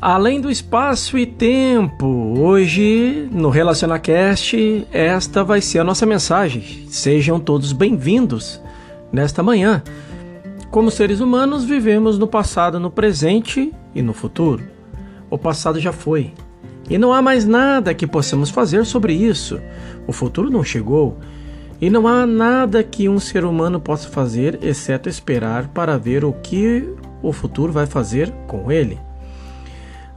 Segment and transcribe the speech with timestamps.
[0.00, 2.06] Além do espaço e tempo,
[2.38, 6.86] hoje no RelacionaCast, esta vai ser a nossa mensagem.
[6.88, 8.62] Sejam todos bem-vindos
[9.10, 9.82] nesta manhã.
[10.70, 14.62] Como seres humanos, vivemos no passado, no presente e no futuro.
[15.28, 16.32] O passado já foi
[16.88, 19.60] e não há mais nada que possamos fazer sobre isso.
[20.06, 21.18] O futuro não chegou
[21.80, 26.32] e não há nada que um ser humano possa fazer exceto esperar para ver o
[26.32, 26.88] que
[27.20, 29.07] o futuro vai fazer com ele.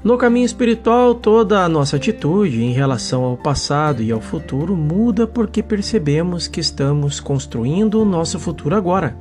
[0.04, 5.28] No caminho espiritual, toda a nossa atitude em relação ao passado e ao futuro muda
[5.28, 9.16] porque percebemos que estamos construindo o nosso futuro agora.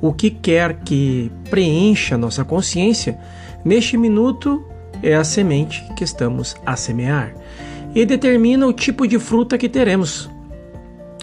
[0.00, 3.16] O que quer que preencha nossa consciência,
[3.64, 4.64] neste minuto
[5.04, 7.32] é a semente que estamos a semear
[7.94, 10.28] e determina o tipo de fruta que teremos.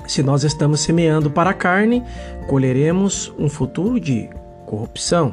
[0.07, 2.01] Se nós estamos semeando para a carne,
[2.47, 4.29] colheremos um futuro de
[4.65, 5.31] corrupção.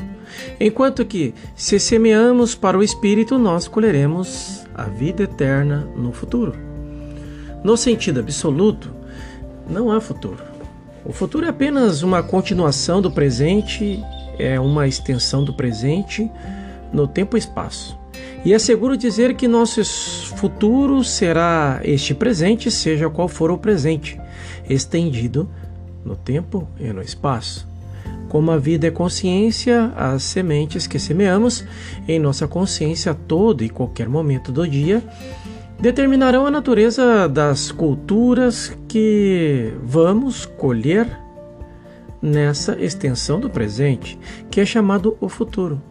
[0.58, 6.54] Enquanto que, se semeamos para o Espírito, nós colheremos a vida eterna no futuro.
[7.64, 8.90] No sentido absoluto,
[9.68, 10.42] não há futuro.
[11.04, 14.02] O futuro é apenas uma continuação do presente,
[14.38, 16.30] é uma extensão do presente
[16.92, 17.98] no tempo e espaço.
[18.44, 19.84] E é seguro dizer que nosso
[20.36, 24.20] futuro será este presente, seja qual for o presente,
[24.68, 25.48] estendido
[26.04, 27.71] no tempo e no espaço.
[28.32, 31.66] Como a vida é consciência, as sementes que semeamos
[32.08, 35.04] em nossa consciência a todo e qualquer momento do dia
[35.78, 41.06] determinarão a natureza das culturas que vamos colher
[42.22, 44.18] nessa extensão do presente,
[44.50, 45.82] que é chamado o futuro.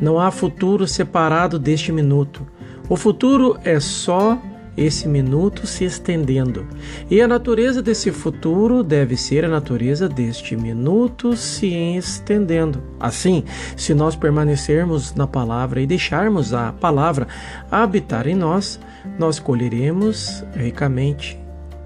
[0.00, 2.46] Não há futuro separado deste minuto.
[2.88, 4.40] O futuro é só
[4.76, 6.66] esse minuto se estendendo.
[7.10, 12.82] E a natureza desse futuro deve ser a natureza deste minuto se estendendo.
[12.98, 13.44] Assim,
[13.76, 17.28] se nós permanecermos na palavra e deixarmos a palavra
[17.70, 18.80] habitar em nós,
[19.18, 21.38] nós colheremos ricamente,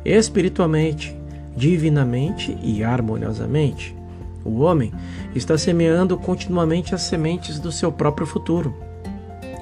[0.04, 1.16] espiritualmente,
[1.56, 3.96] divinamente e harmoniosamente.
[4.44, 4.92] O homem
[5.34, 8.74] está semeando continuamente as sementes do seu próprio futuro.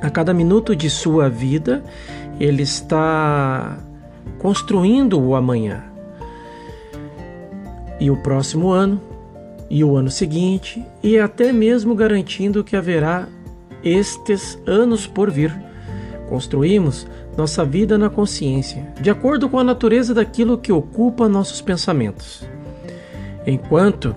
[0.02, 1.82] A cada minuto de sua vida,
[2.38, 3.78] ele está
[4.38, 5.84] construindo o amanhã.
[8.00, 9.00] E o próximo ano,
[9.70, 13.28] e o ano seguinte, e até mesmo garantindo que haverá
[13.82, 15.54] estes anos por vir.
[16.28, 17.06] Construímos
[17.36, 22.46] nossa vida na consciência, de acordo com a natureza daquilo que ocupa nossos pensamentos.
[23.46, 24.14] Enquanto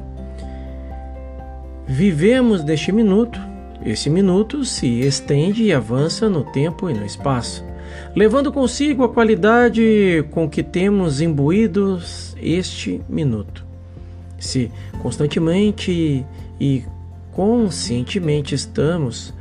[1.85, 3.39] vivemos neste minuto,
[3.85, 7.66] esse minuto se estende e avança no tempo e no espaço
[8.15, 13.65] levando consigo a qualidade com que temos imbuídos este minuto.
[14.39, 14.71] Se
[15.01, 16.25] constantemente
[16.59, 16.83] e
[17.31, 19.33] conscientemente estamos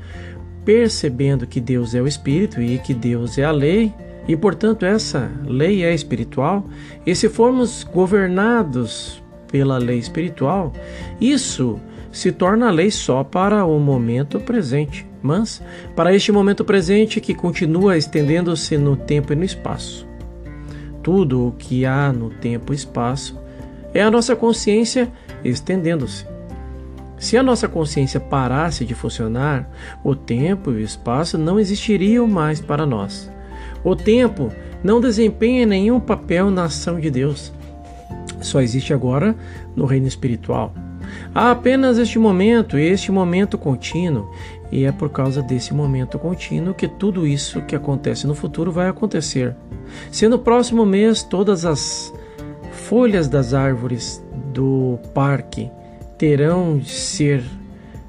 [0.65, 3.95] percebendo que Deus é o Espírito e que Deus é a lei,
[4.27, 6.69] e portanto essa lei é espiritual,
[7.07, 10.73] e se formos governados pela lei espiritual,
[11.21, 11.79] isso
[12.11, 15.61] se torna lei só para o momento presente mas
[15.97, 20.07] para este momento presente que continua estendendo-se no tempo e no espaço.
[21.03, 23.39] Tudo o que há no tempo e espaço
[23.93, 25.13] é a nossa consciência
[25.45, 26.25] estendendo-se.
[27.19, 29.69] Se a nossa consciência parasse de funcionar,
[30.05, 33.31] o tempo e o espaço não existiriam mais para nós.
[33.83, 34.53] O tempo
[34.85, 37.53] não desempenha nenhum papel na ação de Deus.
[38.41, 39.35] Só existe agora
[39.75, 40.75] no reino espiritual.
[41.35, 44.31] Há apenas este momento, este momento contínuo,
[44.71, 48.89] e é por causa desse momento contínuo que tudo isso que acontece no futuro vai
[48.89, 49.55] acontecer.
[50.11, 52.13] Se no próximo mês todas as
[52.73, 54.23] folhas das árvores
[54.53, 55.71] do parque
[56.19, 57.45] terão de ser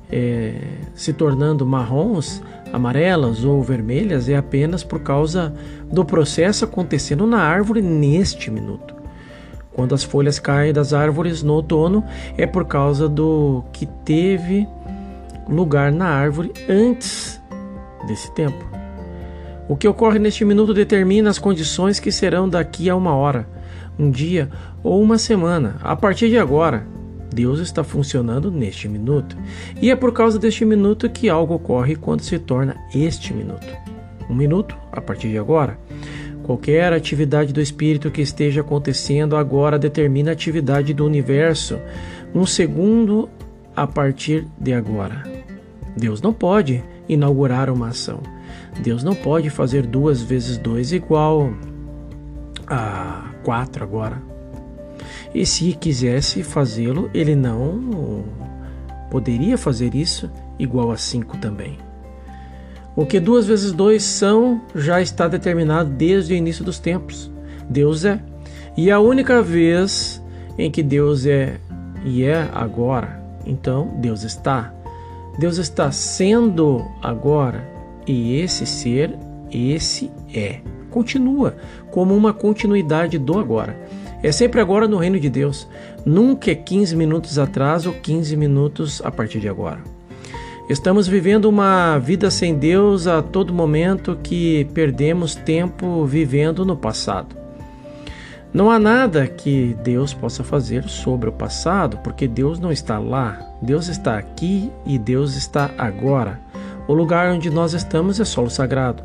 [0.09, 0.53] é,
[0.95, 2.41] se tornando marrons,
[2.71, 5.53] amarelas ou vermelhas, é apenas por causa
[5.91, 8.95] do processo acontecendo na árvore neste minuto.
[9.73, 12.03] Quando as folhas caem das árvores no outono,
[12.37, 14.67] é por causa do que teve
[15.49, 17.41] lugar na árvore antes
[18.07, 18.65] desse tempo.
[19.69, 23.47] O que ocorre neste minuto determina as condições que serão daqui a uma hora,
[23.99, 24.49] um dia
[24.81, 25.75] ou uma semana.
[25.81, 26.87] A partir de agora,
[27.33, 29.37] Deus está funcionando neste minuto.
[29.81, 33.67] E é por causa deste minuto que algo ocorre quando se torna este minuto.
[34.29, 35.77] Um minuto a partir de agora.
[36.43, 41.77] Qualquer atividade do espírito que esteja acontecendo agora determina a atividade do universo.
[42.33, 43.29] Um segundo
[43.75, 45.36] a partir de agora.
[45.97, 48.21] Deus não pode inaugurar uma ação.
[48.81, 51.51] Deus não pode fazer duas vezes dois igual
[52.67, 54.21] a quatro agora.
[55.33, 58.23] E se quisesse fazê-lo, ele não
[59.09, 60.29] poderia fazer isso
[60.59, 61.77] igual a cinco também.
[62.95, 67.31] O que duas vezes dois são já está determinado desde o início dos tempos.
[67.69, 68.19] Deus é.
[68.75, 70.23] E a única vez
[70.57, 71.59] em que Deus é
[72.03, 74.73] e é agora, então Deus está.
[75.37, 77.67] Deus está sendo agora
[78.07, 79.17] e esse ser,
[79.51, 80.59] esse é.
[80.89, 81.55] Continua
[81.91, 83.77] como uma continuidade do agora.
[84.23, 85.67] É sempre agora no reino de Deus.
[86.05, 89.79] Nunca é 15 minutos atrás ou 15 minutos a partir de agora.
[90.69, 97.46] Estamos vivendo uma vida sem Deus a todo momento que perdemos tempo vivendo no passado.
[98.53, 103.39] Não há nada que Deus possa fazer sobre o passado, porque Deus não está lá.
[103.61, 106.39] Deus está aqui e Deus está agora.
[106.87, 109.03] O lugar onde nós estamos é solo sagrado.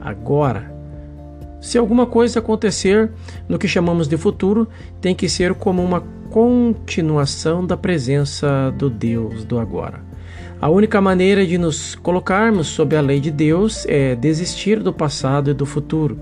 [0.00, 0.72] Agora.
[1.60, 3.10] Se alguma coisa acontecer
[3.48, 4.68] no que chamamos de futuro,
[5.00, 10.00] tem que ser como uma continuação da presença do Deus do agora.
[10.60, 15.50] A única maneira de nos colocarmos sob a lei de Deus é desistir do passado
[15.50, 16.18] e do futuro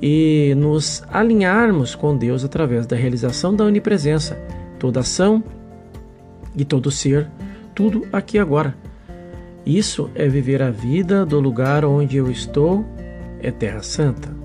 [0.00, 4.38] e nos alinharmos com Deus através da realização da onipresença,
[4.78, 5.42] toda ação
[6.56, 7.28] e todo ser,
[7.74, 8.76] tudo aqui agora.
[9.66, 12.84] Isso é viver a vida do lugar onde eu estou,
[13.40, 14.36] é Terra Santa.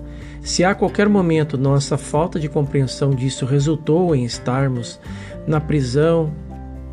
[0.42, 5.00] Se a qualquer momento nossa falta de compreensão disso resultou em estarmos
[5.46, 6.34] na prisão,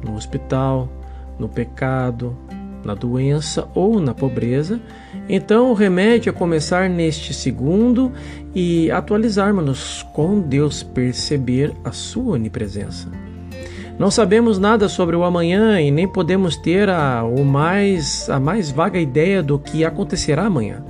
[0.02, 0.88] no hospital,
[1.38, 2.38] no pecado,
[2.83, 4.80] na doença ou na pobreza,
[5.30, 8.12] então o remédio é começar neste segundo
[8.54, 13.07] e atualizarmos-nos com Deus, perceber a sua onipresença.
[14.00, 18.72] Não sabemos nada sobre o amanhã e nem podemos ter a, o mais, a mais
[18.72, 20.84] vaga ideia do que acontecerá amanhã.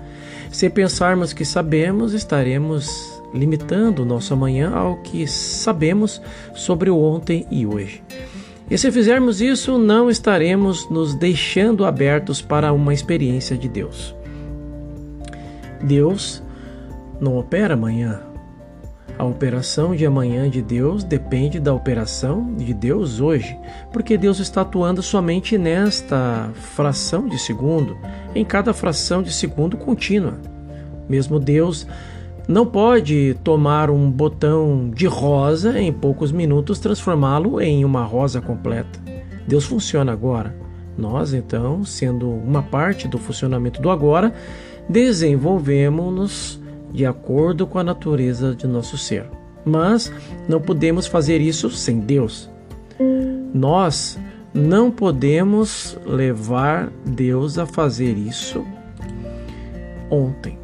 [0.49, 6.21] Se pensarmos que sabemos, estaremos limitando o nosso amanhã ao que sabemos
[6.53, 8.03] sobre o ontem e hoje.
[8.71, 14.15] E se fizermos isso, não estaremos nos deixando abertos para uma experiência de Deus.
[15.83, 16.41] Deus
[17.19, 18.21] não opera amanhã.
[19.19, 23.59] A operação de amanhã de Deus depende da operação de Deus hoje,
[23.91, 27.97] porque Deus está atuando somente nesta fração de segundo,
[28.33, 30.39] em cada fração de segundo contínua.
[31.09, 31.85] Mesmo Deus
[32.51, 38.99] não pode tomar um botão de rosa em poucos minutos transformá-lo em uma rosa completa.
[39.47, 40.53] Deus funciona agora.
[40.97, 44.33] Nós, então, sendo uma parte do funcionamento do agora,
[44.89, 46.61] desenvolvemos-nos
[46.91, 49.25] de acordo com a natureza de nosso ser.
[49.63, 50.11] Mas
[50.49, 52.49] não podemos fazer isso sem Deus.
[53.53, 54.19] Nós
[54.53, 58.61] não podemos levar Deus a fazer isso
[60.09, 60.59] ontem.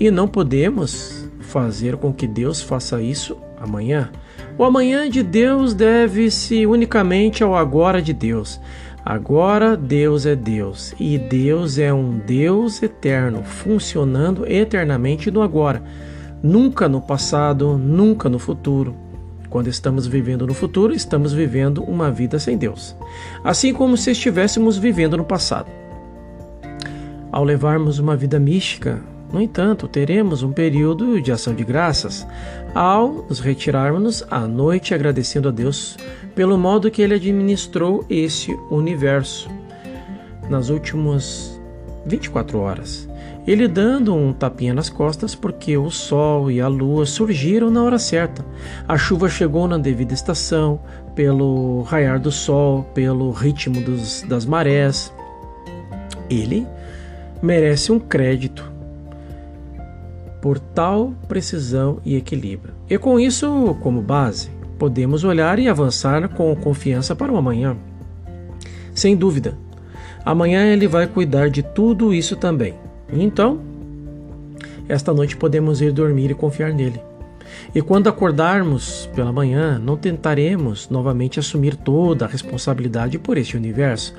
[0.00, 1.25] E não podemos
[1.56, 4.10] fazer com que Deus faça isso amanhã.
[4.58, 8.60] O amanhã de Deus deve-se unicamente ao agora de Deus.
[9.02, 15.82] Agora Deus é Deus e Deus é um Deus eterno, funcionando eternamente no agora,
[16.42, 18.94] nunca no passado, nunca no futuro.
[19.48, 22.94] Quando estamos vivendo no futuro, estamos vivendo uma vida sem Deus,
[23.42, 25.70] assim como se estivéssemos vivendo no passado.
[27.32, 29.00] Ao levarmos uma vida mística,
[29.32, 32.26] no entanto, teremos um período de ação de graças
[32.74, 35.96] ao nos retirarmos à noite agradecendo a Deus
[36.34, 39.48] pelo modo que Ele administrou esse universo
[40.48, 41.60] nas últimas
[42.04, 43.08] 24 horas.
[43.46, 47.98] Ele dando um tapinha nas costas porque o sol e a lua surgiram na hora
[47.98, 48.44] certa.
[48.86, 50.80] A chuva chegou na devida estação,
[51.14, 55.12] pelo raiar do sol, pelo ritmo dos, das marés.
[56.28, 56.66] Ele
[57.40, 58.75] merece um crédito
[60.40, 62.74] por tal precisão e equilíbrio.
[62.88, 67.76] E com isso como base, podemos olhar e avançar com confiança para o amanhã.
[68.94, 69.56] Sem dúvida,
[70.24, 72.74] amanhã ele vai cuidar de tudo isso também.
[73.12, 73.60] Então,
[74.88, 77.00] esta noite podemos ir dormir e confiar nele.
[77.74, 84.14] E quando acordarmos pela manhã, não tentaremos novamente assumir toda a responsabilidade por este universo,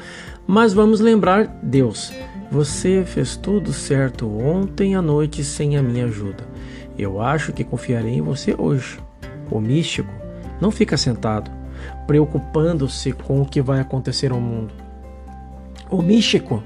[0.46, 2.14] mas vamos lembrar Deus
[2.50, 6.44] você fez tudo certo ontem à noite sem a minha ajuda.
[6.98, 9.00] Eu acho que confiarei em você hoje.
[9.52, 10.12] O místico
[10.60, 11.52] não fica sentado,
[12.06, 14.74] preocupando-se com o que vai acontecer ao mundo.
[15.90, 16.64] O místico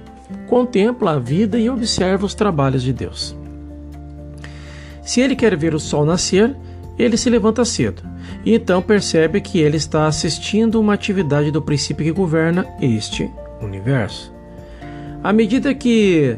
[0.47, 3.35] contempla a vida e observa os trabalhos de Deus.
[5.01, 6.55] Se ele quer ver o sol nascer,
[6.97, 8.03] ele se levanta cedo
[8.45, 13.29] e então percebe que ele está assistindo uma atividade do princípio que governa este
[13.61, 14.40] universo.
[15.23, 16.35] À medida que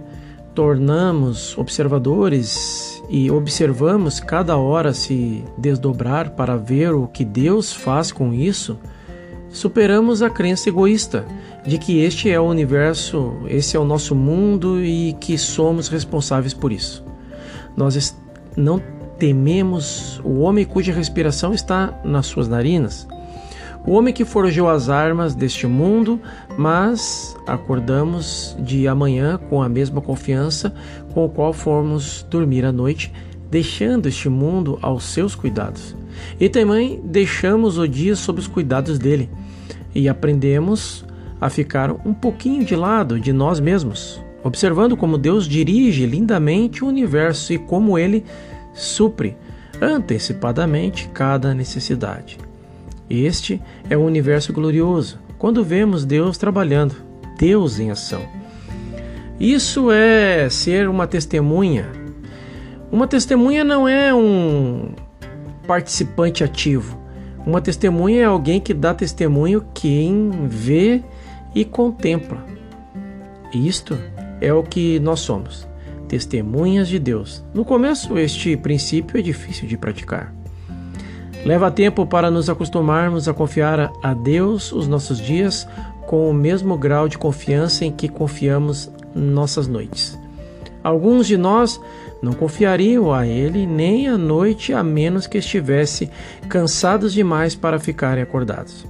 [0.53, 8.33] tornamos observadores e observamos cada hora se desdobrar para ver o que Deus faz com
[8.33, 8.77] isso,
[9.49, 11.25] superamos a crença egoísta
[11.65, 16.53] de que este é o universo, esse é o nosso mundo e que somos responsáveis
[16.53, 17.05] por isso.
[17.77, 18.15] Nós
[18.57, 18.81] não
[19.17, 23.07] tememos o homem cuja respiração está nas suas narinas,
[23.85, 26.19] o homem que forjou as armas deste mundo,
[26.57, 30.73] mas acordamos de amanhã com a mesma confiança
[31.13, 33.11] com o qual fomos dormir à noite,
[33.51, 35.95] deixando este mundo aos seus cuidados.
[36.39, 39.29] E também deixamos o dia sob os cuidados dele
[39.93, 41.05] e aprendemos
[41.39, 46.87] a ficar um pouquinho de lado de nós mesmos, observando como Deus dirige lindamente o
[46.87, 48.23] universo e como ele
[48.73, 49.35] supre
[49.81, 52.37] antecipadamente cada necessidade.
[53.09, 56.95] Este é um universo glorioso, quando vemos Deus trabalhando,
[57.37, 58.21] Deus em ação.
[59.39, 61.91] Isso é ser uma testemunha.
[62.91, 64.93] Uma testemunha não é um
[65.67, 67.01] participante ativo.
[67.45, 71.03] Uma testemunha é alguém que dá testemunho quem vê
[71.53, 72.45] e contempla.
[73.53, 73.97] Isto
[74.39, 75.67] é o que nós somos,
[76.07, 77.43] testemunhas de Deus.
[77.53, 80.33] No começo, este princípio é difícil de praticar.
[81.45, 85.67] Leva tempo para nos acostumarmos a confiar a Deus os nossos dias
[86.07, 90.17] com o mesmo grau de confiança em que confiamos nossas noites.
[90.81, 91.81] Alguns de nós
[92.21, 96.09] não confiariam a Ele nem à noite a menos que estivesse
[96.47, 98.85] cansados demais para ficarem acordados.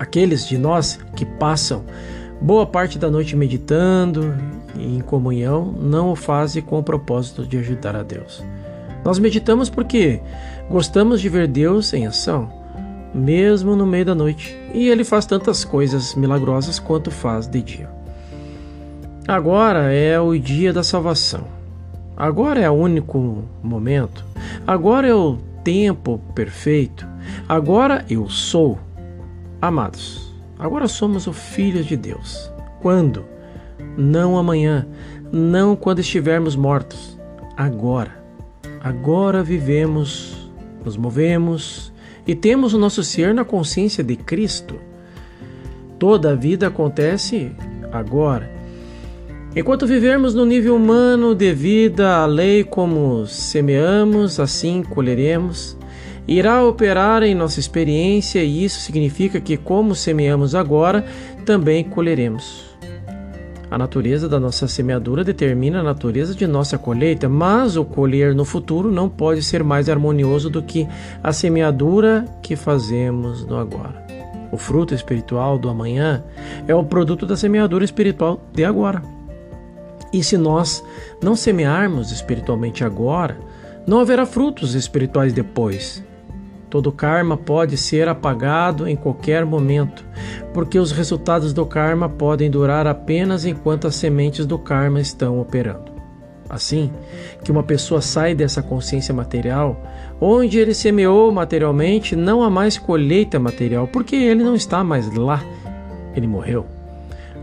[0.00, 1.84] Aqueles de nós que passam
[2.40, 4.34] boa parte da noite meditando
[4.76, 8.42] e em comunhão não o fazem com o propósito de ajudar a Deus.
[9.04, 10.20] Nós meditamos porque
[10.68, 12.52] gostamos de ver Deus em ação,
[13.14, 17.90] mesmo no meio da noite, e Ele faz tantas coisas milagrosas quanto faz de dia.
[19.26, 21.44] Agora é o dia da salvação.
[22.16, 24.24] Agora é o único momento.
[24.66, 27.06] Agora é o tempo perfeito.
[27.48, 28.78] Agora eu sou.
[29.62, 32.50] Amados, agora somos o Filho de Deus.
[32.80, 33.24] Quando?
[33.96, 34.86] Não amanhã,
[35.32, 37.18] não quando estivermos mortos.
[37.56, 38.19] Agora.
[38.82, 40.50] Agora vivemos,
[40.82, 41.92] nos movemos
[42.26, 44.76] e temos o nosso ser na consciência de Cristo.
[45.98, 47.52] Toda a vida acontece
[47.92, 48.50] agora.
[49.54, 55.76] Enquanto vivermos no nível humano de vida, a lei como semeamos, assim colheremos,
[56.26, 61.04] irá operar em nossa experiência e isso significa que, como semeamos agora,
[61.44, 62.69] também colheremos.
[63.70, 68.44] A natureza da nossa semeadura determina a natureza de nossa colheita, mas o colher no
[68.44, 70.88] futuro não pode ser mais harmonioso do que
[71.22, 74.04] a semeadura que fazemos no agora.
[74.50, 76.24] O fruto espiritual do amanhã
[76.66, 79.02] é o produto da semeadura espiritual de agora.
[80.12, 80.84] E se nós
[81.22, 83.38] não semearmos espiritualmente agora,
[83.86, 86.02] não haverá frutos espirituais depois.
[86.70, 90.04] Todo karma pode ser apagado em qualquer momento,
[90.54, 95.90] porque os resultados do karma podem durar apenas enquanto as sementes do karma estão operando.
[96.48, 96.92] Assim
[97.42, 99.84] que uma pessoa sai dessa consciência material,
[100.20, 105.42] onde ele semeou materialmente, não há mais colheita material, porque ele não está mais lá,
[106.14, 106.66] ele morreu.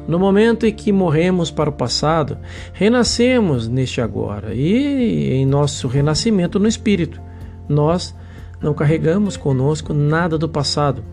[0.07, 2.38] No momento em que morremos para o passado,
[2.72, 7.22] renascemos neste agora e em nosso renascimento no espírito,
[7.67, 8.15] nós
[8.61, 11.03] não carregamos conosco nada do passado,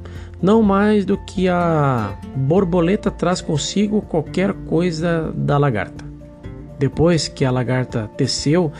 [0.40, 6.04] não mais do que a borboleta traz consigo qualquer coisa da lagarta.
[6.78, 8.72] Depois que a lagarta teceu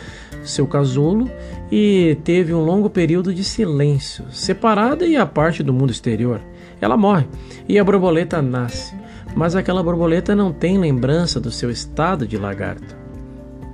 [0.43, 1.29] seu casulo
[1.71, 6.41] e teve um longo período de silêncio, separada e à parte do mundo exterior,
[6.79, 7.25] ela morre
[7.67, 8.93] e a borboleta nasce,
[9.35, 12.95] mas aquela borboleta não tem lembrança do seu estado de lagarta.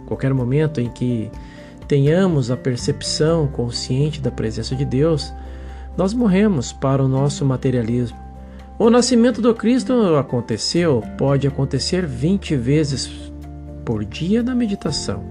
[0.07, 1.31] Qualquer momento em que
[1.91, 5.33] tenhamos a percepção consciente da presença de Deus,
[5.97, 8.17] nós morremos para o nosso materialismo.
[8.79, 13.11] O nascimento do Cristo aconteceu, pode acontecer 20 vezes
[13.83, 15.21] por dia na meditação.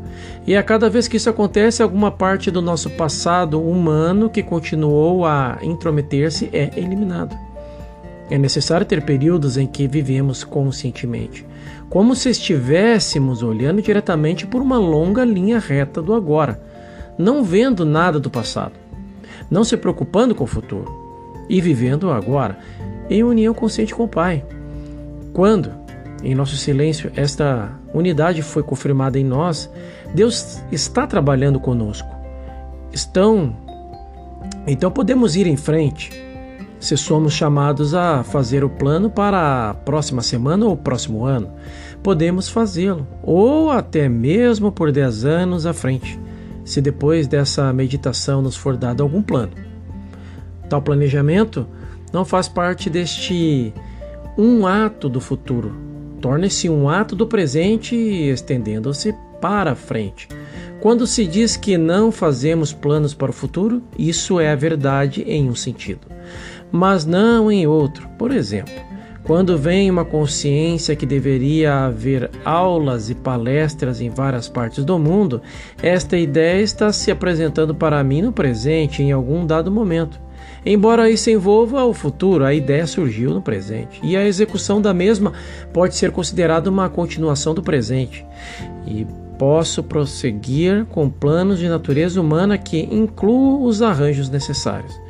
[0.47, 5.25] E a cada vez que isso acontece, alguma parte do nosso passado humano que continuou
[5.25, 7.35] a intrometer-se é eliminado.
[8.29, 11.47] É necessário ter períodos em que vivemos conscientemente,
[11.91, 16.63] como se estivéssemos olhando diretamente por uma longa linha reta do agora,
[17.19, 18.75] não vendo nada do passado,
[19.51, 20.89] não se preocupando com o futuro
[21.49, 22.57] e vivendo agora
[23.11, 24.45] em união consciente com o Pai.
[25.33, 25.73] Quando,
[26.23, 29.69] em nosso silêncio, esta unidade foi confirmada em nós,
[30.15, 32.09] Deus está trabalhando conosco.
[32.93, 33.57] Estão
[34.65, 36.30] então podemos ir em frente
[36.81, 41.53] se somos chamados a fazer o plano para a próxima semana ou próximo ano,
[42.03, 46.19] podemos fazê-lo, ou até mesmo por 10 anos à frente,
[46.65, 49.53] se depois dessa meditação nos for dado algum plano.
[50.69, 51.67] Tal planejamento
[52.13, 53.75] não faz parte deste
[54.39, 55.75] um ato do futuro.
[56.21, 60.29] Torna-se um ato do presente, estendendo-se para frente.
[60.81, 65.49] Quando se diz que não fazemos planos para o futuro, isso é a verdade em
[65.49, 66.07] um sentido,
[66.71, 68.09] mas não em outro.
[68.19, 68.75] Por exemplo,
[69.23, 75.41] quando vem uma consciência que deveria haver aulas e palestras em várias partes do mundo,
[75.83, 80.21] esta ideia está se apresentando para mim no presente em algum dado momento.
[80.65, 85.33] Embora isso envolva o futuro, a ideia surgiu no presente e a execução da mesma
[85.73, 88.27] pode ser considerada uma continuação do presente.
[88.87, 89.07] E
[89.39, 95.01] posso prosseguir com planos de natureza humana que incluam os arranjos necessários.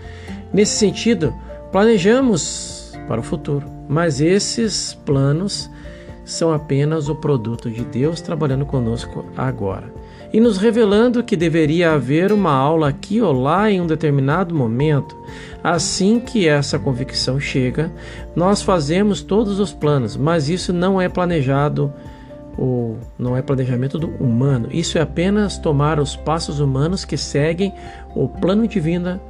[0.53, 1.35] Nesse sentido,
[1.73, 5.71] planejamos para o futuro, mas esses planos
[6.25, 9.93] são apenas o produto de Deus trabalhando conosco agora
[10.33, 15.17] e nos revelando que deveria haver uma aula aqui ou lá em um determinado momento.
[15.63, 17.91] Assim que essa convicção chega,
[18.35, 21.93] nós fazemos todos os planos, mas isso não é planejado
[22.57, 24.69] o, não é planejamento humano.
[24.71, 27.75] Isso é apenas tomar os passos humanos que seguem
[28.15, 29.21] o plano divino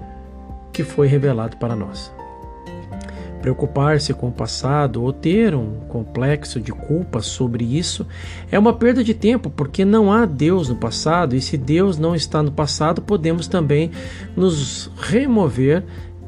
[0.72, 2.12] que foi revelado para nós.
[3.40, 8.06] Preocupar-se com o passado ou ter um complexo de culpa sobre isso
[8.50, 12.14] é uma perda de tempo, porque não há Deus no passado, e se Deus não
[12.14, 13.90] está no passado, podemos também
[14.36, 15.84] nos remover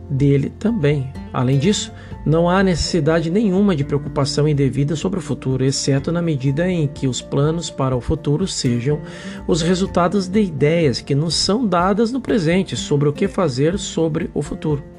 [0.09, 1.13] dele também.
[1.33, 1.93] Além disso,
[2.25, 7.09] não há necessidade nenhuma de preocupação indevida sobre o futuro, exceto na medida em que
[7.09, 9.01] os planos para o futuro sejam
[9.47, 14.31] os resultados de ideias que nos são dadas no presente sobre o que fazer sobre
[14.33, 14.92] o futuro.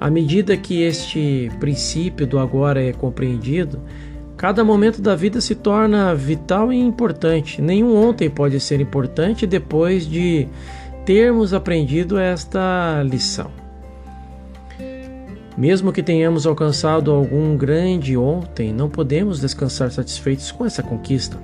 [0.00, 3.78] À medida que este princípio do agora é compreendido,
[4.34, 7.60] cada momento da vida se torna vital e importante.
[7.60, 10.48] Nenhum ontem pode ser importante depois de
[11.04, 13.50] termos aprendido esta lição.
[15.54, 21.36] Mesmo que tenhamos alcançado algum grande ontem, não podemos descansar satisfeitos com essa conquista,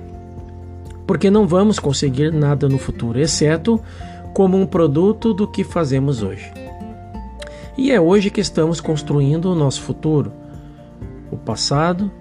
[1.05, 3.79] porque não vamos conseguir nada no futuro, exceto
[4.33, 6.66] como um produto do que fazemos hoje.
[7.77, 10.33] E é hoje que estamos construindo o nosso futuro.
[11.31, 12.11] O passado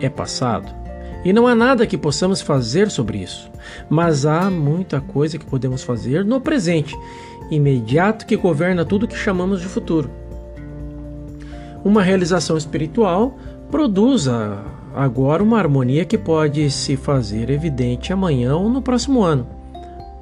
[0.00, 0.72] é passado.
[1.22, 3.50] E não há nada que possamos fazer sobre isso,
[3.90, 6.96] mas há muita coisa que podemos fazer no presente,
[7.50, 10.10] imediato que governa tudo que chamamos de futuro.
[11.84, 13.36] Uma realização espiritual
[13.70, 14.26] produz
[14.94, 19.46] agora uma harmonia que pode se fazer evidente amanhã ou no próximo ano.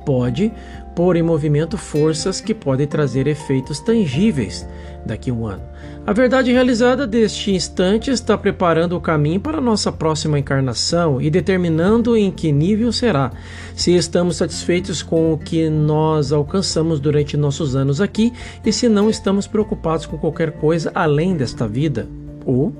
[0.04, 0.52] Pode
[0.98, 4.66] pôr em movimento forças que podem trazer efeitos tangíveis
[5.06, 5.62] daqui a um ano.
[6.04, 12.16] A verdade realizada deste instante está preparando o caminho para nossa próxima encarnação e determinando
[12.16, 13.30] em que nível será.
[13.76, 18.32] Se estamos satisfeitos com o que nós alcançamos durante nossos anos aqui
[18.66, 22.08] e se não estamos preocupados com qualquer coisa além desta vida,
[22.44, 22.72] ou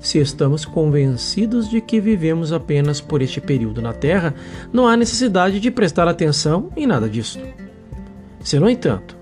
[0.00, 4.34] se estamos convencidos de que vivemos apenas por este período na Terra,
[4.72, 7.38] não há necessidade de prestar atenção em nada disso.
[8.40, 9.18] Se, no entanto,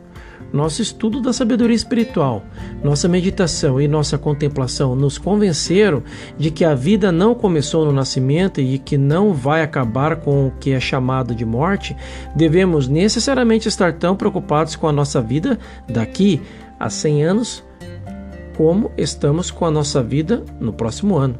[0.52, 2.44] nosso estudo da sabedoria espiritual,
[2.82, 6.02] nossa meditação e nossa contemplação nos convenceram
[6.38, 10.52] de que a vida não começou no nascimento e que não vai acabar com o
[10.52, 11.96] que é chamado de morte,
[12.34, 15.58] devemos necessariamente estar tão preocupados com a nossa vida
[15.88, 16.40] daqui
[16.78, 17.64] a 100 anos
[18.56, 21.38] como estamos com a nossa vida no próximo ano.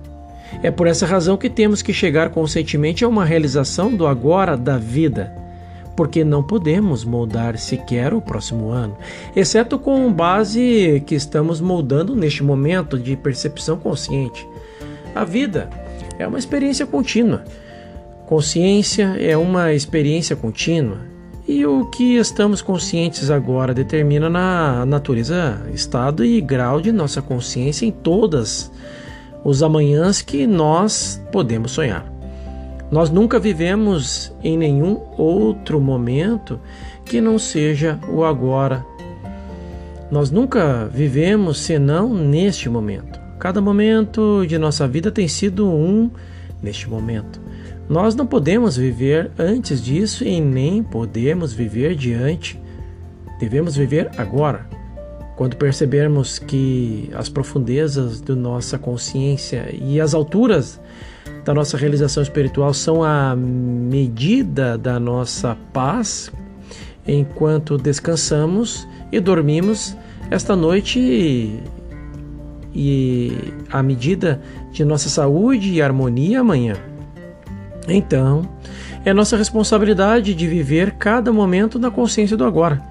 [0.62, 4.78] É por essa razão que temos que chegar conscientemente a uma realização do agora da
[4.78, 5.46] vida
[5.96, 8.96] porque não podemos moldar sequer o próximo ano,
[9.34, 14.46] exceto com base que estamos moldando neste momento de percepção consciente.
[15.14, 15.70] A vida
[16.18, 17.44] é uma experiência contínua.
[18.26, 21.15] Consciência é uma experiência contínua.
[21.48, 27.86] E o que estamos conscientes agora determina na natureza, estado e grau de nossa consciência
[27.86, 28.70] em todas
[29.44, 32.04] os amanhãs que nós podemos sonhar.
[32.90, 36.58] Nós nunca vivemos em nenhum outro momento
[37.04, 38.84] que não seja o agora.
[40.10, 43.20] Nós nunca vivemos senão neste momento.
[43.38, 46.10] Cada momento de nossa vida tem sido um
[46.60, 47.45] neste momento.
[47.88, 52.60] Nós não podemos viver antes disso e nem podemos viver diante.
[53.38, 54.66] Devemos viver agora.
[55.36, 60.80] Quando percebermos que as profundezas da nossa consciência e as alturas
[61.44, 66.32] da nossa realização espiritual são a medida da nossa paz
[67.06, 69.96] enquanto descansamos e dormimos
[70.30, 71.60] esta noite e,
[72.74, 74.40] e a medida
[74.72, 76.74] de nossa saúde e harmonia amanhã.
[77.88, 78.48] Então,
[79.04, 82.82] é nossa responsabilidade de viver cada momento na consciência do agora.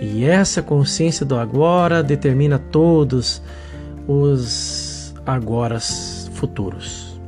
[0.00, 3.42] E essa consciência do agora determina todos
[4.06, 7.18] os agoras futuros.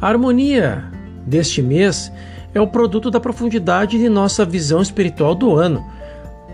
[0.00, 0.84] A harmonia
[1.26, 2.10] deste mês
[2.54, 5.84] é o produto da profundidade de nossa visão espiritual do ano,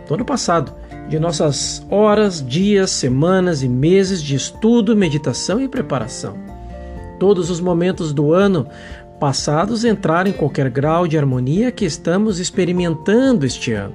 [0.07, 0.73] do ano passado,
[1.09, 6.37] de nossas horas, dias, semanas e meses de estudo, meditação e preparação.
[7.19, 8.67] Todos os momentos do ano
[9.19, 13.95] passados entraram em qualquer grau de harmonia que estamos experimentando este ano.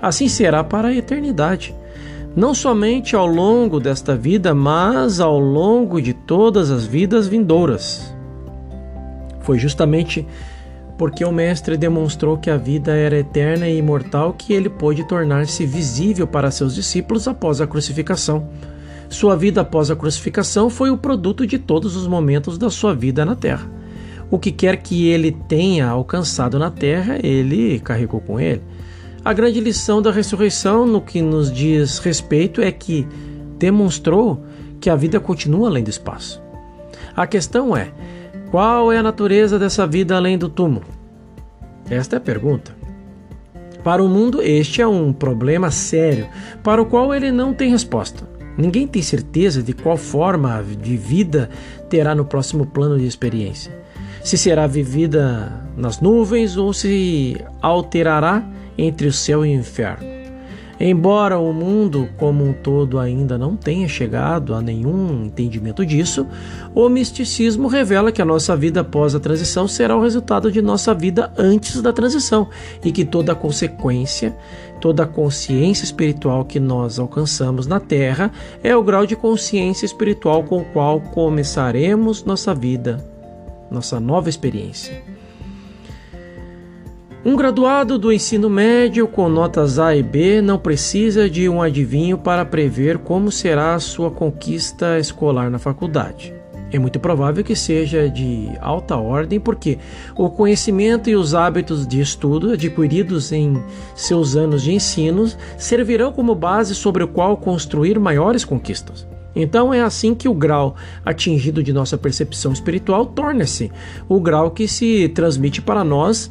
[0.00, 1.74] Assim será para a eternidade.
[2.34, 8.14] Não somente ao longo desta vida, mas ao longo de todas as vidas vindouras.
[9.40, 10.26] Foi justamente
[10.96, 15.66] porque o Mestre demonstrou que a vida era eterna e imortal que ele pôde tornar-se
[15.66, 18.48] visível para seus discípulos após a crucificação.
[19.08, 23.24] Sua vida após a crucificação foi o produto de todos os momentos da sua vida
[23.26, 23.81] na terra.
[24.32, 28.62] O que quer que ele tenha alcançado na terra, ele carregou com ele.
[29.22, 33.06] A grande lição da ressurreição, no que nos diz respeito, é que
[33.58, 34.42] demonstrou
[34.80, 36.42] que a vida continua além do espaço.
[37.14, 37.92] A questão é:
[38.50, 40.86] qual é a natureza dessa vida além do túmulo?
[41.90, 42.74] Esta é a pergunta.
[43.84, 46.26] Para o mundo, este é um problema sério
[46.62, 48.26] para o qual ele não tem resposta.
[48.56, 51.50] Ninguém tem certeza de qual forma de vida
[51.90, 53.81] terá no próximo plano de experiência.
[54.22, 58.44] Se será vivida nas nuvens ou se alterará
[58.78, 60.12] entre o céu e o inferno.
[60.84, 66.26] Embora o mundo como um todo ainda não tenha chegado a nenhum entendimento disso,
[66.74, 70.92] o misticismo revela que a nossa vida após a transição será o resultado de nossa
[70.92, 72.48] vida antes da transição
[72.84, 74.36] e que toda a consequência,
[74.80, 80.42] toda a consciência espiritual que nós alcançamos na Terra é o grau de consciência espiritual
[80.42, 83.11] com o qual começaremos nossa vida,
[83.72, 85.02] nossa nova experiência.
[87.24, 92.18] Um graduado do ensino médio com notas A e B não precisa de um adivinho
[92.18, 96.34] para prever como será a sua conquista escolar na faculdade.
[96.72, 99.78] É muito provável que seja de alta ordem, porque
[100.16, 103.62] o conhecimento e os hábitos de estudo adquiridos em
[103.94, 109.11] seus anos de ensino servirão como base sobre o qual construir maiores conquistas.
[109.34, 113.70] Então é assim que o grau atingido de nossa percepção espiritual torna-se
[114.08, 116.30] o grau que se transmite para nós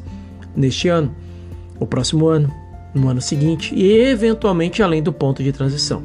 [0.55, 1.15] neste ano,
[1.79, 2.53] o próximo ano,
[2.93, 6.03] no ano seguinte e eventualmente além do ponto de transição.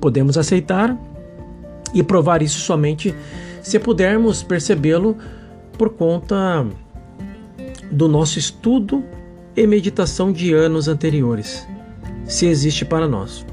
[0.00, 0.98] Podemos aceitar
[1.94, 3.14] e provar isso somente
[3.62, 5.16] se pudermos percebê-lo
[5.78, 6.66] por conta
[7.90, 9.04] do nosso estudo
[9.56, 11.66] e meditação de anos anteriores,
[12.24, 13.44] se existe para nós,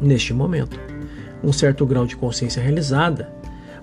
[0.00, 0.80] neste momento,
[1.42, 3.42] um certo grau de consciência realizada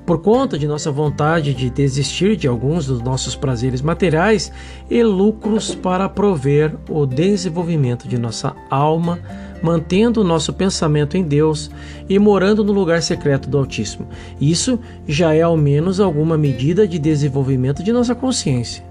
[0.10, 4.52] por conta de nossa vontade de desistir de alguns dos nossos prazeres materiais
[4.90, 9.20] e lucros para prover o desenvolvimento de nossa alma,
[9.62, 11.70] mantendo o nosso pensamento em Deus
[12.10, 14.08] e morando no lugar secreto do Altíssimo.
[14.42, 18.84] Isso já é ao menos alguma medida de desenvolvimento de nossa consciência.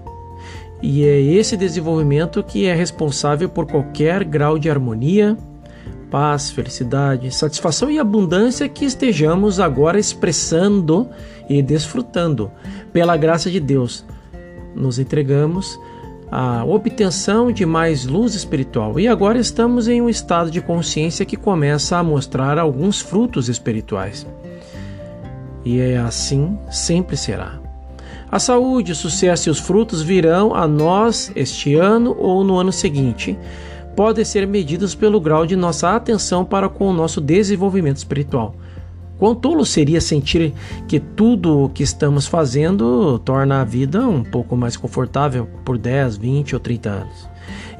[0.81, 5.35] E é esse desenvolvimento que é responsável por qualquer grau de harmonia,
[6.09, 11.09] paz, felicidade, satisfação e abundância que estejamos agora expressando
[11.49, 12.51] e desfrutando.
[12.91, 14.05] Pela graça de Deus,
[14.75, 15.79] nos entregamos
[16.31, 21.35] à obtenção de mais luz espiritual e agora estamos em um estado de consciência que
[21.35, 24.27] começa a mostrar alguns frutos espirituais.
[25.65, 27.59] E é assim sempre será.
[28.31, 32.71] A saúde, o sucesso e os frutos virão a nós este ano ou no ano
[32.71, 33.37] seguinte
[33.99, 38.55] podem ser medidos pelo grau de nossa atenção para com o nosso desenvolvimento espiritual.
[39.17, 40.53] Quão tolo seria sentir
[40.87, 46.15] que tudo o que estamos fazendo torna a vida um pouco mais confortável por 10,
[46.15, 47.29] 20 ou 30 anos.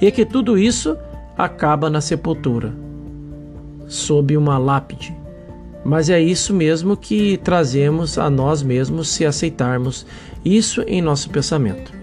[0.01, 0.97] E que tudo isso
[1.37, 2.73] acaba na sepultura,
[3.87, 5.15] sob uma lápide.
[5.85, 10.05] Mas é isso mesmo que trazemos a nós mesmos se aceitarmos
[10.43, 11.93] isso em nosso pensamento.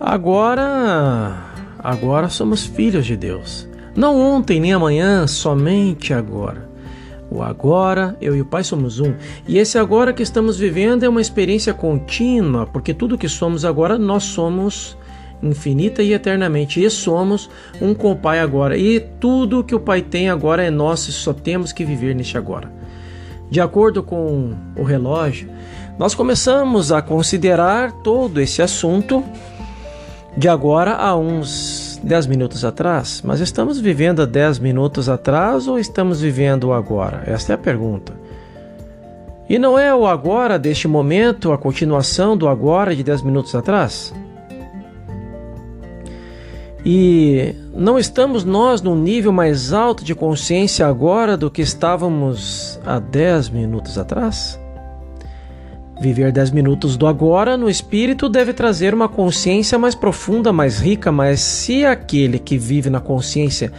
[0.00, 1.54] Agora,
[1.86, 3.68] Agora somos filhos de Deus.
[3.94, 6.68] Não ontem nem amanhã, somente agora.
[7.30, 9.14] O agora, eu e o Pai somos um.
[9.46, 13.96] E esse agora que estamos vivendo é uma experiência contínua, porque tudo que somos agora,
[13.96, 14.98] nós somos
[15.40, 16.82] infinita e eternamente.
[16.82, 17.48] E somos
[17.80, 18.76] um com o Pai agora.
[18.76, 22.68] E tudo que o Pai tem agora é nosso, só temos que viver neste agora.
[23.48, 25.48] De acordo com o relógio,
[25.96, 29.22] nós começamos a considerar todo esse assunto
[30.36, 35.78] de agora a uns 10 minutos atrás, mas estamos vivendo há 10 minutos atrás ou
[35.78, 37.22] estamos vivendo agora?
[37.26, 38.12] Esta é a pergunta.
[39.48, 44.12] E não é o agora deste momento a continuação do agora de 10 minutos atrás?
[46.84, 52.98] E não estamos nós num nível mais alto de consciência agora do que estávamos há
[52.98, 54.60] 10 minutos atrás?
[56.00, 61.10] Viver 10 minutos do agora no espírito deve trazer uma consciência mais profunda, mais rica,
[61.10, 63.72] mas se aquele que vive na consciência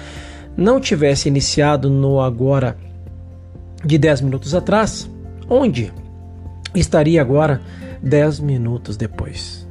[0.56, 2.75] não tivesse iniciado no agora
[3.86, 5.10] de 10 minutos atrás,
[5.47, 5.93] onde
[6.73, 7.62] estaria agora
[8.01, 9.67] 10 minutos depois?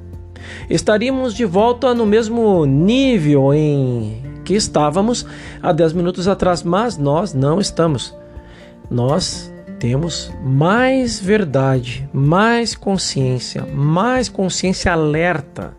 [0.69, 5.27] estaríamos de volta no mesmo nível em que estávamos
[5.63, 8.15] há 10 minutos atrás, mas nós não estamos.
[8.91, 15.75] Nós temos mais verdade, mais consciência, mais consciência alerta.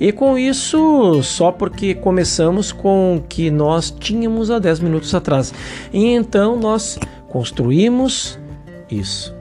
[0.00, 5.52] E com isso, só porque começamos com o que nós tínhamos há 10 minutos atrás.
[5.92, 8.38] E então nós construímos
[8.90, 9.34] isso.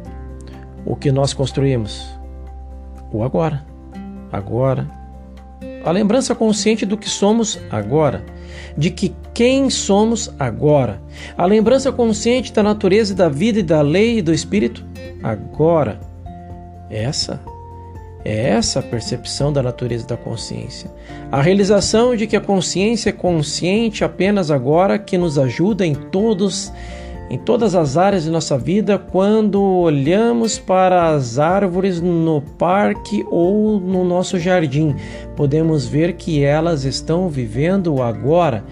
[0.85, 2.07] O que nós construímos?
[3.11, 3.73] O agora
[4.33, 5.02] agora.
[5.83, 8.23] A lembrança consciente do que somos agora,
[8.77, 11.01] de que quem somos agora.
[11.37, 14.85] A lembrança consciente da natureza da vida e da lei e do espírito
[15.21, 15.99] agora.
[16.89, 17.41] Essa
[18.25, 20.89] é essa a percepção da natureza da consciência.
[21.31, 26.71] A realização de que a consciência é consciente apenas agora que nos ajuda em todos
[27.29, 33.79] em todas as áreas de nossa vida quando olhamos para as árvores no parque ou
[33.79, 34.95] no nosso jardim.
[35.35, 38.63] Podemos ver que elas estão vivendo agora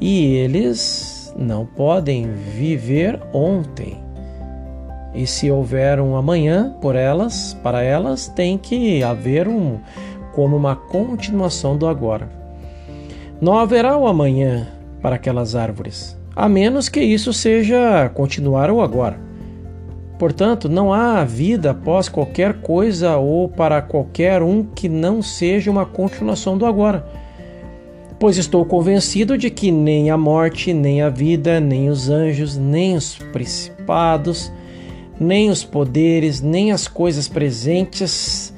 [0.00, 4.02] e eles não podem viver ontem.
[5.14, 9.78] E se houver um amanhã por elas, para elas tem que haver um
[10.34, 12.28] como uma continuação do agora.
[13.40, 14.68] Não haverá o um amanhã
[15.00, 19.18] para aquelas árvores a menos que isso seja continuar o agora.
[20.18, 25.84] Portanto, não há vida após qualquer coisa ou para qualquer um que não seja uma
[25.84, 27.06] continuação do agora.
[28.18, 32.96] Pois estou convencido de que nem a morte, nem a vida, nem os anjos, nem
[32.96, 34.52] os principados,
[35.18, 38.53] nem os poderes, nem as coisas presentes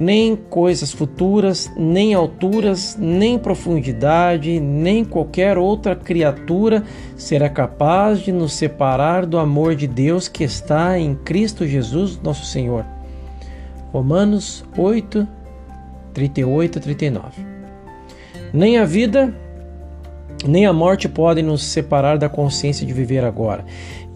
[0.00, 6.82] nem coisas futuras, nem alturas, nem profundidade, nem qualquer outra criatura
[7.18, 12.46] será capaz de nos separar do amor de Deus que está em Cristo Jesus, nosso
[12.46, 12.86] Senhor.
[13.92, 15.28] Romanos 8,
[16.14, 17.46] 38 a 39.
[18.54, 19.34] Nem a vida,
[20.46, 23.66] nem a morte podem nos separar da consciência de viver agora.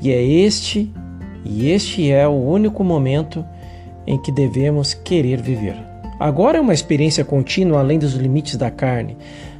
[0.00, 0.90] E é este,
[1.44, 3.44] e este é o único momento
[4.06, 5.76] em que devemos querer viver.
[6.18, 9.16] Agora é uma experiência contínua além dos limites da carne.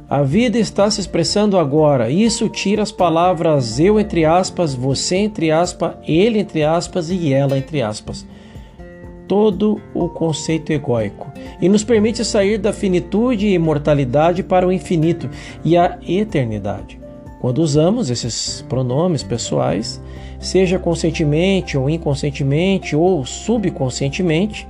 [0.07, 2.09] A vida está se expressando agora.
[2.11, 7.57] Isso tira as palavras eu entre aspas, você entre aspas, ele entre aspas e ela
[7.57, 8.25] entre aspas.
[9.27, 15.27] Todo o conceito egóico e nos permite sair da finitude e imortalidade para o infinito
[15.63, 16.99] e a eternidade.
[17.41, 20.01] Quando usamos esses pronomes pessoais,
[20.39, 24.67] seja conscientemente ou inconscientemente ou subconscientemente,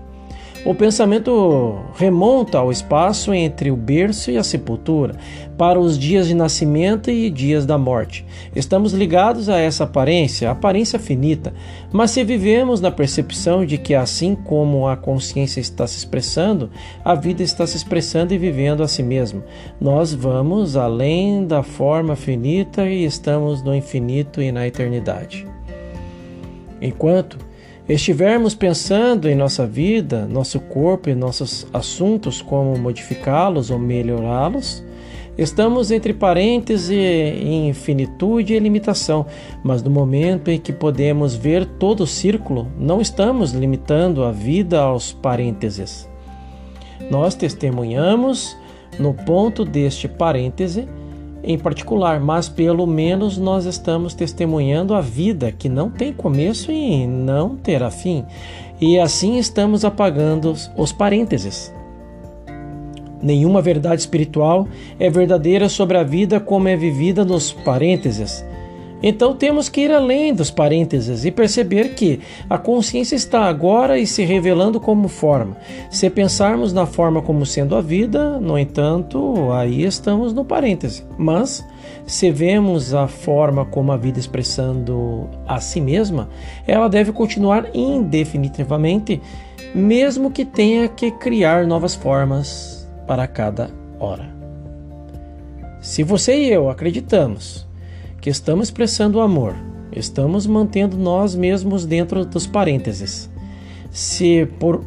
[0.66, 5.16] o pensamento remonta ao espaço entre o berço e a sepultura,
[5.56, 8.26] para os dias de nascimento e dias da morte.
[8.56, 11.54] Estamos ligados a essa aparência, aparência finita,
[11.94, 16.72] mas se vivemos na percepção de que, assim como a consciência está se expressando,
[17.04, 19.46] a vida está se expressando e vivendo a si mesma,
[19.80, 25.55] nós vamos além da forma finita e estamos no infinito e na eternidade.
[26.82, 27.38] Enquanto
[27.88, 34.84] estivermos pensando em nossa vida, nosso corpo e nossos assuntos, como modificá-los ou melhorá-los,
[35.38, 39.26] estamos entre parênteses em infinitude e limitação,
[39.64, 44.80] mas no momento em que podemos ver todo o círculo, não estamos limitando a vida
[44.80, 46.10] aos parênteses.
[47.12, 48.58] Nós testemunhamos
[48.98, 50.88] no ponto deste parêntese
[51.46, 57.06] em particular, mas pelo menos nós estamos testemunhando a vida que não tem começo e
[57.06, 58.26] não terá fim,
[58.82, 61.74] e assim estamos apagando os parênteses.
[63.22, 64.68] Nenhuma verdade espiritual
[65.00, 68.46] é verdadeira sobre a vida como é vivida nos parênteses.
[69.04, 74.08] Então temos que ir além dos parênteses e perceber que a consciência está agora e
[74.08, 75.58] se revelando como forma.
[75.90, 81.04] Se pensarmos na forma como sendo a vida, no entanto, aí estamos no parêntese.
[81.18, 81.66] Mas
[82.06, 86.30] se vemos a forma como a vida expressando a si mesma,
[86.66, 89.22] ela deve continuar indefinitivamente,
[89.74, 94.34] mesmo que tenha que criar novas formas para cada hora.
[95.82, 97.65] Se você e eu acreditamos
[98.26, 99.54] que estamos expressando o amor,
[99.92, 103.30] estamos mantendo nós mesmos dentro dos parênteses.
[103.92, 104.84] Se por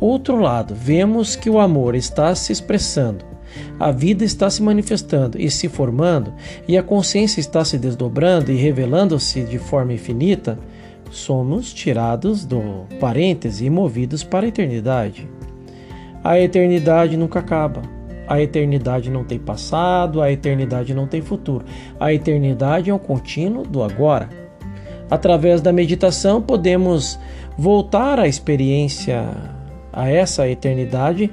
[0.00, 3.28] outro lado vemos que o amor está se expressando
[3.78, 6.32] a vida está se manifestando e se formando,
[6.66, 10.58] e a consciência está se desdobrando e revelando-se de forma infinita,
[11.10, 15.28] somos tirados do parêntese e movidos para a eternidade.
[16.24, 17.97] A eternidade nunca acaba.
[18.28, 21.64] A eternidade não tem passado, a eternidade não tem futuro.
[21.98, 24.28] A eternidade é um contínuo do agora.
[25.10, 27.18] Através da meditação, podemos
[27.56, 29.24] voltar à experiência,
[29.90, 31.32] a essa eternidade,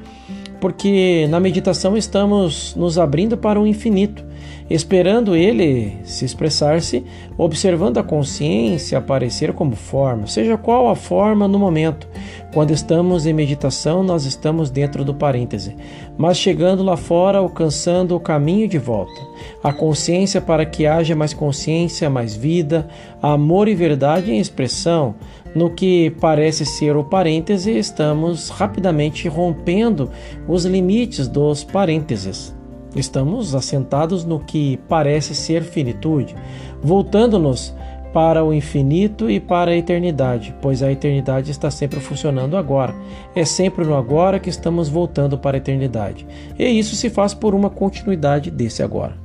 [0.62, 4.24] porque na meditação estamos nos abrindo para o infinito
[4.70, 7.04] esperando ele se expressar-se,
[7.38, 12.08] observando a consciência aparecer como forma, seja qual a forma no momento.
[12.54, 15.76] Quando estamos em meditação, nós estamos dentro do parêntese,
[16.18, 19.22] mas chegando lá fora, alcançando o caminho de volta.
[19.62, 22.88] A consciência para que haja mais consciência, mais vida,
[23.22, 25.16] amor e verdade em expressão.
[25.54, 30.10] No que parece ser o parêntese, estamos rapidamente rompendo
[30.48, 32.56] os limites dos parênteses.
[32.96, 36.36] Estamos assentados no que parece ser finitude,
[36.82, 37.74] voltando-nos
[38.14, 42.96] para o infinito e para a eternidade, pois a eternidade está sempre funcionando agora.
[43.36, 46.26] É sempre no agora que estamos voltando para a eternidade.
[46.58, 49.18] E isso se faz por uma continuidade desse agora.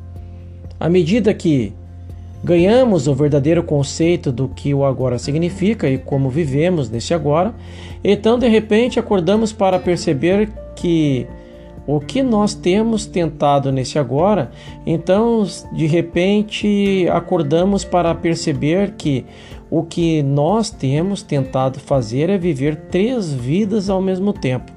[0.81, 1.73] À medida que
[2.43, 7.55] ganhamos o verdadeiro conceito do que o agora significa e como vivemos nesse agora,
[8.03, 11.29] então de repente acordamos para perceber que
[11.87, 14.51] o que nós temos tentado nesse agora,
[14.87, 19.25] então de repente acordamos para perceber que
[19.71, 24.73] o que nós temos tentado fazer é viver três vidas ao mesmo tempo: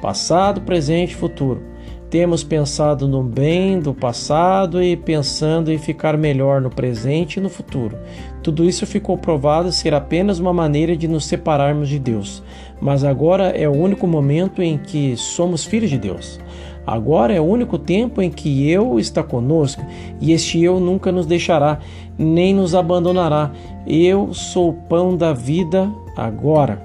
[0.00, 1.72] passado, presente e futuro.
[2.12, 7.48] Temos pensado no bem do passado e pensando em ficar melhor no presente e no
[7.48, 7.96] futuro.
[8.42, 12.42] Tudo isso ficou provado ser apenas uma maneira de nos separarmos de Deus.
[12.82, 16.40] Mas agora é o único momento em que somos filhos de Deus.
[16.84, 19.82] Agora é o único tempo em que eu está conosco
[20.20, 21.78] e este eu nunca nos deixará,
[22.18, 23.52] nem nos abandonará.
[23.86, 26.82] Eu sou o pão da vida agora.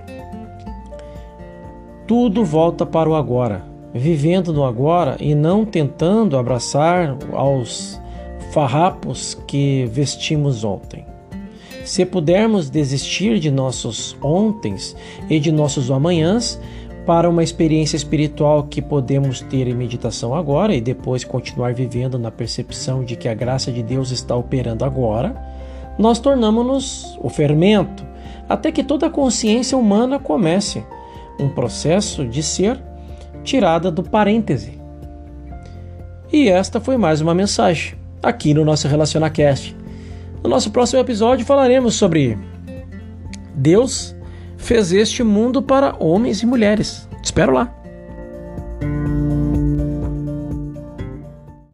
[2.05, 7.99] Tudo volta para o agora vivendo no agora e não tentando abraçar aos
[8.51, 11.05] farrapos que vestimos ontem.
[11.88, 14.93] Se pudermos desistir de nossos ontens
[15.30, 16.60] e de nossos amanhãs
[17.06, 22.30] para uma experiência espiritual que podemos ter em meditação agora e depois continuar vivendo na
[22.30, 25.34] percepção de que a graça de Deus está operando agora,
[25.97, 28.06] nós tornamos-nos o fermento
[28.50, 30.84] até que toda a consciência humana comece
[31.39, 32.78] um processo de ser
[33.45, 34.78] tirada do parêntese.
[36.34, 39.87] E esta foi mais uma mensagem aqui no nosso RelacionaCast.
[40.43, 42.38] No nosso próximo episódio falaremos sobre
[43.56, 44.15] Deus
[44.58, 47.08] fez este mundo para homens e mulheres.
[47.21, 47.73] Te espero lá.